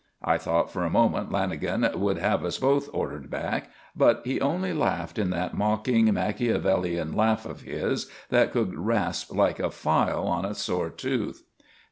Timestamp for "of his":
7.45-8.09